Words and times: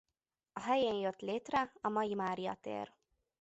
A 0.53 0.59
helyén 0.59 0.93
jött 0.93 1.19
létre 1.19 1.71
a 1.81 1.89
mai 1.89 2.13
Mária 2.13 2.53
tér. 2.61 2.93